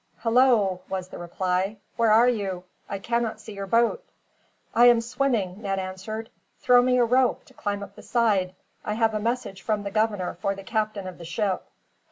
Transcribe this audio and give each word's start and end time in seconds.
"Hullo!" 0.23 0.81
was 0.89 1.09
the 1.09 1.19
reply. 1.19 1.77
"Where 1.95 2.11
are 2.11 2.27
you? 2.27 2.63
I 2.89 2.97
cannot 2.97 3.39
see 3.39 3.53
your 3.53 3.67
boat." 3.67 4.03
"I 4.73 4.87
am 4.87 4.99
swimming," 4.99 5.61
Ned 5.61 5.77
answered. 5.77 6.27
"Throw 6.59 6.81
me 6.81 6.97
a 6.97 7.05
rope, 7.05 7.45
to 7.45 7.53
climb 7.53 7.83
up 7.83 7.93
the 7.95 8.01
side. 8.01 8.55
I 8.83 8.95
have 8.95 9.13
a 9.13 9.19
message 9.19 9.61
from 9.61 9.83
the 9.83 9.91
governor 9.91 10.33
for 10.41 10.55
the 10.55 10.63
captain 10.63 11.05
of 11.05 11.19
the 11.19 11.25
ship." 11.25 11.65